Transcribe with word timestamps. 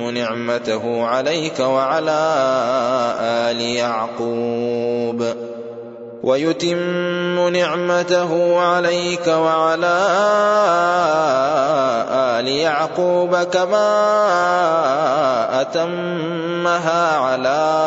نعمته 0.00 1.06
عليك 1.06 1.60
وعلى 1.60 2.34
آل 3.20 3.60
يعقوب. 3.60 5.24
ويتم 6.22 7.48
نعمته 7.48 8.60
عليك 8.60 9.26
وعلى 9.26 10.06
آل 12.10 12.48
يعقوب 12.48 13.36
كما 13.36 13.90
أتمها 15.60 17.16
على 17.16 17.86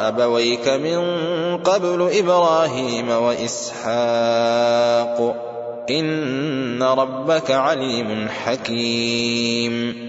أبويك 0.00 0.68
من 0.68 0.98
قبل 1.56 2.10
إبراهيم 2.12 3.10
وإسحاق. 3.10 3.88
إن 5.90 6.82
ربك 6.82 7.50
عليم 7.50 8.28
حكيم. 8.44 10.08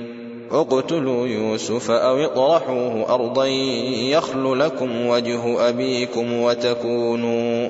اقتلوا 0.51 1.27
يوسف 1.27 1.91
أو 1.91 2.17
اطرحوه 2.17 3.13
أرضا 3.13 3.45
يخل 3.45 4.59
لكم 4.59 5.07
وجه 5.07 5.69
أبيكم 5.69 6.33
وتكونوا 6.33 7.69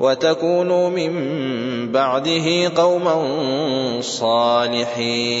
وتكونوا 0.00 0.88
من 0.88 1.12
بعده 1.92 2.68
قوما 2.76 3.26
صالحين. 4.00 5.40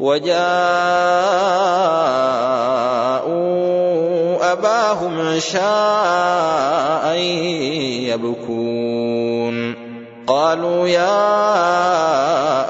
وجاءوا 0.00 0.40
أباهم 4.52 5.20
عشاء 5.20 7.16
يبكون. 8.08 9.74
قالوا 10.26 10.88
يا 10.88 11.18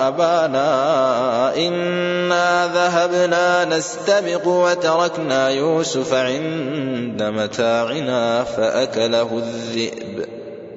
أبانا 0.08 1.56
إنا 1.56 2.66
ذهبنا 2.74 3.64
نستبق 3.64 4.46
وتركنا 4.46 5.48
يوسف 5.48 6.14
عند 6.14 7.22
متاعنا 7.22 8.44
فأكله 8.44 9.38
الذئب. 9.38 10.26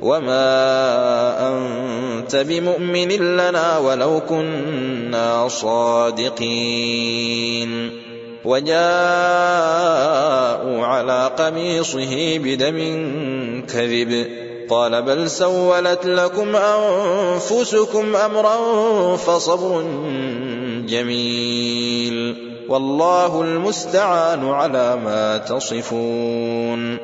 وما 0.01 1.47
أنت 1.47 2.35
بمؤمن 2.35 3.09
لنا 3.09 3.77
ولو 3.77 4.19
كنا 4.29 4.92
صادقين. 5.47 6.93
وجاءوا 8.45 8.73
على 10.85 11.31
قميصه 11.37 12.37
بدم 12.37 12.77
كذب. 13.73 14.27
قال 14.69 15.01
بل 15.01 15.29
سولت 15.29 16.05
لكم 16.05 16.55
أنفسكم 16.55 18.15
أمرا 18.15 18.57
فصبر 19.15 19.83
جميل. 20.87 22.35
والله 22.69 23.41
المستعان 23.41 24.49
على 24.49 24.95
ما 24.95 25.37
تصفون. 25.37 26.97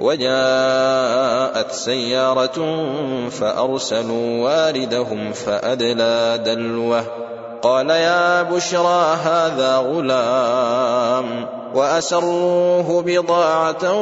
وجاءت 0.00 1.72
سيارة 1.72 2.86
فأرسلوا 3.30 4.44
واردهم 4.44 5.32
فأدلى 5.32 6.42
دلوه. 6.46 7.25
قال 7.66 7.90
يا 7.90 8.42
بشرى 8.42 9.16
هذا 9.24 9.76
غلام 9.76 11.46
وأسروه 11.74 13.02
بضاعة 13.02 13.92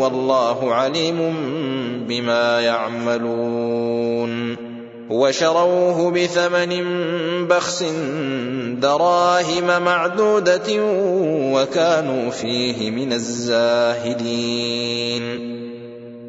والله 0.00 0.74
عليم 0.74 1.34
بما 2.08 2.60
يعملون 2.60 4.56
وشروه 5.10 6.10
بثمن 6.10 6.84
بخس 7.48 7.82
دراهم 8.80 9.82
معدودة 9.84 10.82
وكانوا 11.52 12.30
فيه 12.30 12.90
من 12.90 13.12
الزاهدين 13.12 14.78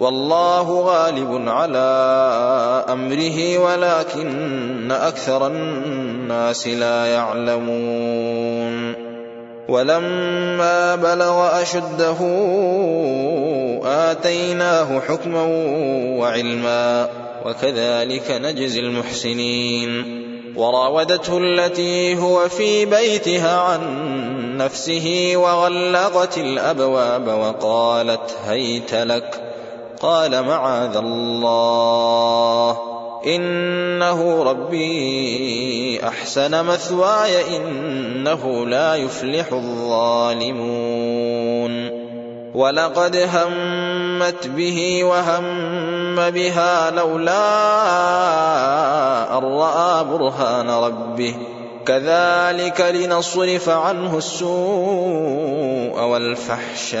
والله 0.00 0.80
غالب 0.80 1.48
على 1.48 1.78
أمره 2.88 3.58
ولكن 3.58 4.92
أكثر 4.92 5.46
الناس 5.46 6.68
لا 6.68 7.06
يعلمون. 7.06 8.94
ولما 9.68 10.96
بلغ 10.96 11.62
أشده 11.62 12.16
آتيناه 13.84 15.00
حكما 15.00 15.42
وعلما 16.18 17.08
وكذلك 17.46 18.30
نجزي 18.30 18.80
المحسنين. 18.80 20.20
وراودته 20.56 21.38
التي 21.38 22.18
هو 22.18 22.48
في 22.48 22.84
بيتها 22.84 23.60
عن 23.60 23.80
نفسه 24.56 25.32
وغلقت 25.36 26.38
الأبواب 26.38 27.28
وقالت 27.28 28.36
هيت 28.46 28.94
لك. 28.94 29.49
قال 30.00 30.44
معاذ 30.44 30.96
الله. 30.96 32.78
إنه 33.26 34.42
ربي 34.42 36.00
أحسن 36.08 36.64
مثواي 36.64 37.56
إنه 37.56 38.66
لا 38.66 38.94
يفلح 38.94 39.52
الظالمون. 39.52 40.90
ولقد 42.54 43.16
همت 43.16 44.46
به 44.46 45.04
وهم 45.04 46.30
بها 46.30 46.90
لولا 46.90 47.38
أن 49.38 49.44
رأى 49.44 50.04
برهان 50.04 50.70
ربه. 50.70 51.34
كذلك 51.86 52.80
لنصرف 52.80 53.68
عنه 53.68 54.18
السوء 54.18 56.00
والفحشاء. 56.00 57.00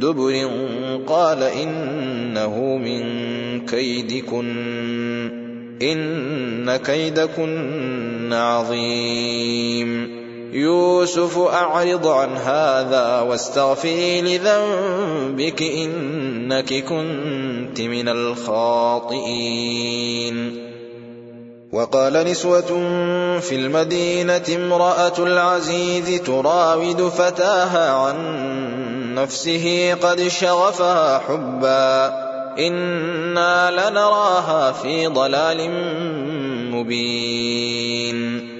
دبر 0.00 0.50
قال 1.06 1.42
إنه 1.42 2.76
من 2.76 3.02
كيدكن 3.66 4.50
إن 5.82 6.76
كيدكن 6.76 8.32
عظيم. 8.32 10.20
يوسف 10.52 11.38
أعرض 11.38 12.06
عن 12.06 12.36
هذا 12.36 13.20
واستغفري 13.20 14.20
لذنبك 14.20 15.62
إنك 15.62 16.74
كنت 16.74 17.80
من 17.80 18.08
الخاطئين. 18.08 19.50
وقال 21.72 22.12
نسوة 22.12 22.70
في 23.40 23.54
المدينة 23.56 24.42
امرأة 24.56 25.18
العزيز 25.18 26.22
تراود 26.22 27.02
فتاها 27.02 27.92
عن 27.92 28.16
نفسه 29.14 29.94
قد 29.94 30.28
شغفها 30.28 31.18
حبا 31.18 32.12
إنا 32.58 33.70
لنراها 33.70 34.72
في 34.72 35.06
ضلال 35.06 35.70
مبين. 36.72 38.50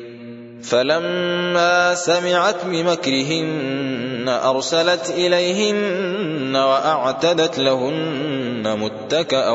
فلما 0.63 1.95
سمعت 1.95 2.65
بمكرهن 2.65 4.29
أرسلت 4.29 5.11
إليهن 5.11 6.57
وأعتدت 6.57 7.59
لهن 7.59 8.79
متكأ 8.79 9.51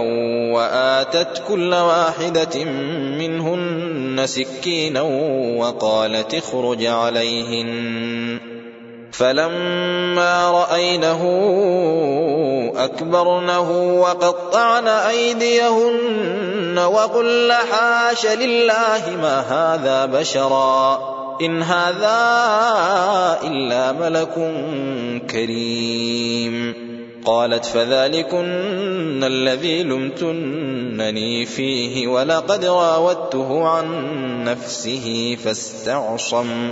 وآتت 0.54 1.44
كل 1.48 1.74
واحدة 1.74 2.64
منهن 3.20 4.22
سكينا 4.26 5.02
وقالت 5.58 6.34
اخرج 6.34 6.86
عليهن. 6.86 8.25
فلما 9.18 10.52
رأينه 10.52 11.22
أكبرنه 12.76 13.72
وقطعن 14.02 14.88
أيديهن 14.88 16.80
وقل 16.80 17.54
حاش 17.72 18.26
لله 18.26 19.18
ما 19.22 19.40
هذا 19.40 20.06
بشرا 20.06 21.00
إن 21.42 21.64
هذا 21.64 22.20
إلا 23.44 23.92
ملك 23.92 24.34
كريم. 25.30 26.86
قالت 27.26 27.66
فذلكن 27.66 29.24
الذي 29.24 29.84
لمتنني 29.84 31.46
فيه 31.46 32.08
ولقد 32.08 32.66
راودته 32.66 33.68
عن 33.68 33.88
نفسه 34.44 35.38
فاستعصم. 35.44 36.72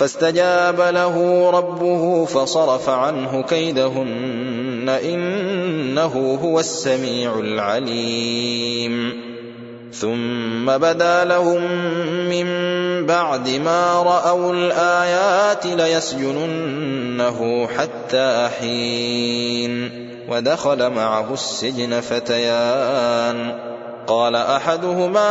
فاستجاب 0.00 0.80
له 0.80 1.50
ربه 1.50 2.24
فصرف 2.24 2.88
عنه 2.88 3.42
كيدهن 3.42 4.98
إنه 5.04 6.38
هو 6.42 6.60
السميع 6.60 7.38
العليم. 7.38 9.22
ثم 9.92 10.66
بدا 10.66 11.24
لهم 11.24 11.62
من 12.28 12.46
بعد 13.06 13.48
ما 13.48 14.02
رأوا 14.02 14.52
الآيات 14.52 15.66
ليسجننه 15.66 17.68
حتى 17.78 18.48
حين 18.60 19.90
ودخل 20.28 20.90
معه 20.90 21.32
السجن 21.32 22.00
فتيان. 22.00 23.58
قال 24.06 24.36
أحدهما 24.36 25.30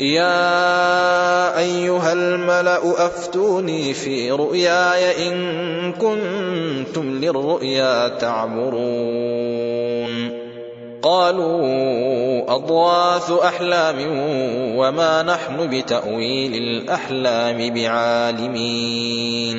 يا 0.00 1.58
أيها 1.58 2.12
الملأ 2.12 3.06
أفتوني 3.06 3.94
في 3.94 4.30
رؤياي 4.30 5.28
إن 5.28 5.92
كنتم 5.92 7.18
للرؤيا 7.18 8.08
تعبرون 8.08 9.68
قالوا 11.02 12.54
أضواث 12.54 13.30
أحلام 13.30 13.96
وما 14.76 15.22
نحن 15.22 15.70
بتأويل 15.70 16.54
الأحلام 16.54 17.74
بعالمين. 17.74 19.58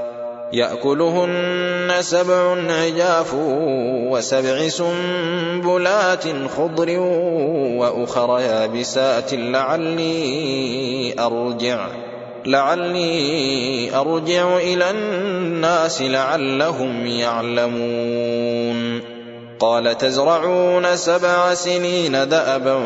يأكلهن 0.53 1.91
سبع 1.99 2.55
عجاف 2.69 3.33
وسبع 4.11 4.67
سنبلات 4.67 6.23
خضر 6.57 6.99
وأخر 7.79 8.39
يابسات 8.39 9.33
لعلي 9.33 11.15
أرجع 11.19 11.87
لعلي 12.45 13.95
أرجع 13.95 14.57
إلى 14.57 14.89
الناس 14.89 16.01
لعلهم 16.01 17.07
يعلمون. 17.07 19.01
قال 19.59 19.97
تزرعون 19.97 20.95
سبع 20.95 21.53
سنين 21.53 22.11
دأبا 22.11 22.79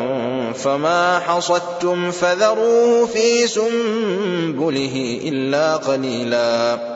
فما 0.52 1.18
حصدتم 1.18 2.10
فذروه 2.10 3.06
في 3.06 3.46
سنبله 3.46 5.20
إلا 5.24 5.76
قليلا. 5.76 6.95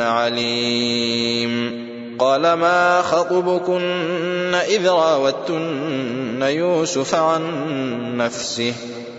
عليم. 0.00 1.90
قال 2.18 2.52
ما 2.52 3.02
خطبكن 3.02 4.54
إذ 4.54 4.88
راوتن 4.88 6.42
يوسف 6.42 7.14
عن 7.14 7.42
نفسه؟ 8.16 8.74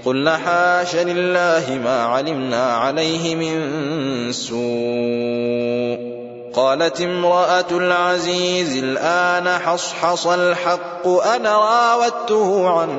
قل 0.06 0.30
حاش 0.30 0.96
لله 0.96 1.80
ما 1.84 2.04
علمنا 2.04 2.74
عليه 2.74 3.36
من 3.36 4.32
سوء. 4.32 6.12
قالت 6.54 7.02
امرأة 7.02 7.66
العزيز 7.72 8.84
الآن 8.84 9.60
حصحص 9.60 10.28
الحق 10.28 11.08
أنا 11.08 11.58
راودته 11.58 12.70
عن 12.70 12.90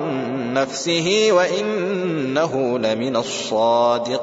نفسه 0.55 1.29
وإنه 1.31 2.79
لمن 2.79 3.17
الصادقين. 3.17 4.23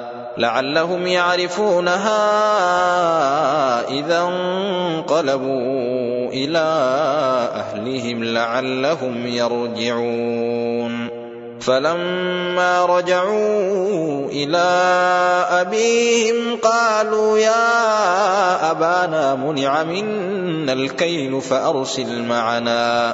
لعلهم 0.41 1.07
يعرفونها 1.07 2.19
إذا 3.89 4.21
انقلبوا 4.21 6.29
إلى 6.33 6.67
أهلهم 7.55 8.23
لعلهم 8.23 9.27
يرجعون. 9.27 11.21
فلما 11.61 12.85
رجعوا 12.85 14.29
إلى 14.29 14.67
أبيهم 15.49 16.57
قالوا 16.57 17.37
يا 17.37 18.71
أبانا 18.71 19.35
منع 19.35 19.83
منا 19.83 20.73
الكيل 20.73 21.41
فأرسل 21.41 22.23
معنا. 22.23 23.13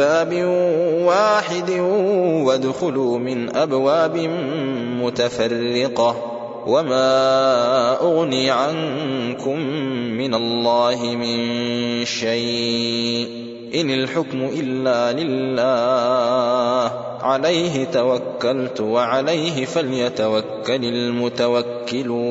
باب 0.00 0.32
واحد 1.04 1.70
وادخلوا 2.46 3.18
من 3.18 3.56
أبواب 3.56 4.16
متفرقة 5.02 6.16
وما 6.66 8.00
أغني 8.00 8.50
عنكم 8.50 9.58
من 10.18 10.34
الله 10.34 11.02
من 11.02 11.38
شيء 12.04 13.28
إن 13.74 13.90
الحكم 13.90 14.50
إلا 14.58 15.12
لله 15.12 16.92
عليه 17.22 17.84
توكلت 17.84 18.80
وعليه 18.80 19.64
فليتوكل 19.64 20.84
المتوكلون 20.84 22.30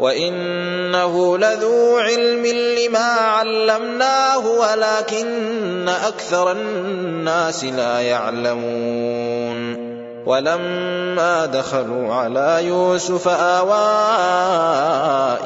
وإنه 0.00 1.38
لذو 1.38 1.96
علم 1.96 2.46
لما 2.46 2.98
علمناه 2.98 4.46
ولكن 4.48 5.88
أكثر 5.88 6.52
الناس 6.52 7.64
لا 7.64 8.00
يعلمون 8.00 9.86
ولما 10.26 11.46
دخلوا 11.46 12.14
على 12.14 12.66
يوسف 12.66 13.28
آوى 13.28 13.86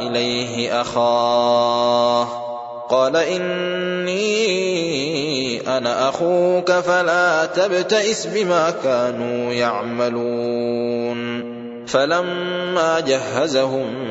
إليه 0.00 0.80
أخاه 0.80 2.28
قال 2.90 3.16
إني 3.16 4.50
أنا 5.76 6.08
أخوك 6.08 6.72
فلا 6.72 7.44
تبتئس 7.46 8.26
بما 8.26 8.70
كانوا 8.84 9.52
يعملون 9.52 11.20
فلما 11.86 13.00
جهزهم 13.00 14.10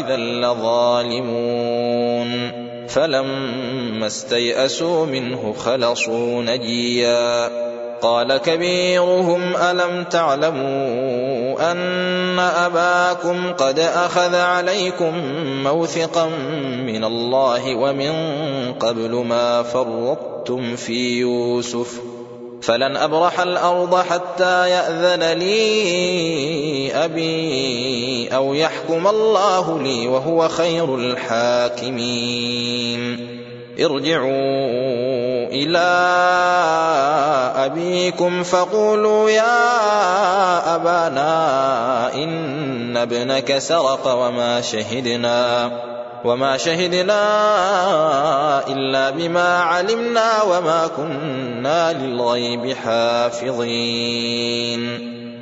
إذا 0.00 0.16
لظالمون 0.16 1.90
فلما 2.88 4.06
استيئسوا 4.06 5.06
منه 5.06 5.52
خلصوا 5.52 6.42
نجيا 6.42 7.50
قال 8.02 8.36
كبيرهم 8.36 9.56
ألم 9.56 10.04
تعلموا 10.04 11.72
أن 11.72 12.38
أباكم 12.38 13.52
قد 13.52 13.78
أخذ 13.78 14.34
عليكم 14.34 15.12
موثقا 15.64 16.26
من 16.86 17.04
الله 17.04 17.74
ومن 17.74 18.12
قبل 18.72 19.10
ما 19.10 19.62
فرطتم 19.62 20.76
في 20.76 21.18
يوسف 21.18 22.00
فلن 22.62 22.96
أبرح 22.96 23.40
الأرض 23.40 23.96
حتى 23.96 24.70
يأذن 24.70 25.38
لي 25.38 26.94
أبي 26.94 28.28
أو 28.34 28.54
يحكم 28.54 28.69
الله 28.88 29.82
لي 29.82 30.08
وهو 30.08 30.48
خير 30.48 30.94
الحاكمين. 30.94 33.00
ارجعوا 33.80 35.48
إلى 35.52 35.88
أبيكم 37.56 38.42
فقولوا 38.42 39.30
يا 39.30 40.74
أبانا 40.74 42.14
إن 42.14 42.96
ابنك 42.96 43.58
سرق 43.58 44.06
وما 44.06 44.60
شهدنا 44.60 45.70
وما 46.24 46.56
شهدنا 46.56 47.22
إلا 48.68 49.10
بما 49.10 49.58
علمنا 49.58 50.42
وما 50.42 50.86
كنا 50.96 51.92
للغيب 51.92 52.76
حافظين. 52.76 54.40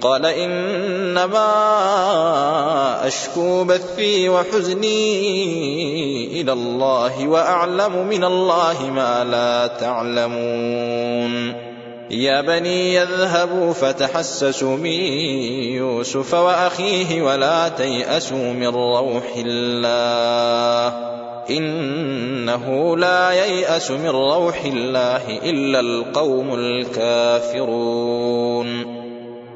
قال 0.00 0.26
إنما 0.26 1.46
أشكو 3.06 3.64
بثي 3.64 4.28
وحزني 4.28 6.40
إلى 6.40 6.52
الله 6.52 7.28
وأعلم 7.28 8.08
من 8.08 8.24
الله 8.24 8.90
ما 8.90 9.24
لا 9.24 9.66
تعلمون. 9.66 11.54
يا 12.10 12.40
بني 12.40 12.94
يذهبوا 12.94 13.72
فتحسسوا 13.72 14.76
من 14.76 14.86
يوسف 14.86 16.34
وأخيه 16.34 17.22
ولا 17.22 17.68
تيأسوا 17.68 18.52
من 18.52 18.68
روح 18.68 19.34
الله. 19.36 20.94
إنه 21.50 22.96
لا 22.96 23.32
ييأس 23.32 23.90
من 23.90 24.08
روح 24.08 24.64
الله 24.64 25.38
إلا 25.42 25.80
القوم 25.80 26.54
الكافرون. 26.54 28.95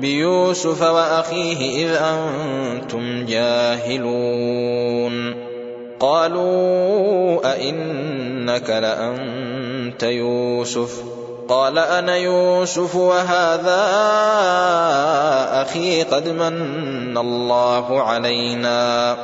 بيوسف 0.00 0.82
واخيه 0.82 1.86
اذ 1.86 1.94
أنتم 1.94 3.26
جاهلون 3.26 5.14
قالوا 6.00 7.52
ائنك 7.52 8.70
لانت 8.70 10.02
يوسف 10.02 11.02
قال 11.48 11.78
أنا 11.78 12.16
يوسف 12.16 12.96
وهذا 12.96 13.86
أخي 15.62 16.02
قد 16.02 16.28
من 16.28 17.18
الله 17.18 18.02
علينا 18.02 19.16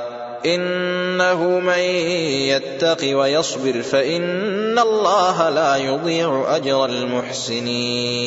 إنه 0.47 1.43
من 1.61 1.79
يتق 2.49 3.19
ويصبر 3.19 3.83
فإن 3.83 4.79
الله 4.79 5.49
لا 5.49 5.77
يضيع 5.77 6.57
أجر 6.57 6.85
المحسنين 6.85 8.27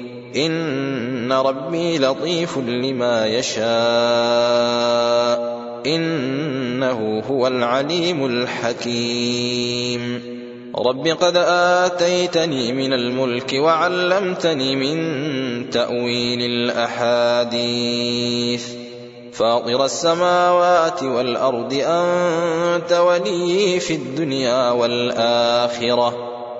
إن 0.35 1.31
ربي 1.31 1.97
لطيف 1.97 2.57
لما 2.57 3.27
يشاء 3.27 3.61
إنه 5.85 7.23
هو 7.29 7.47
العليم 7.47 8.25
الحكيم 8.25 10.21
رب 10.77 11.07
قد 11.07 11.35
آتيتني 11.85 12.73
من 12.73 12.93
الملك 12.93 13.53
وعلمتني 13.53 14.75
من 14.75 15.69
تأويل 15.69 16.41
الأحاديث 16.41 18.01
فاطر 19.33 19.85
السماوات 19.85 21.03
والأرض 21.03 21.73
أنت 21.73 22.93
ولي 22.93 23.79
في 23.79 23.95
الدنيا 23.95 24.71
والآخرة 24.71 26.30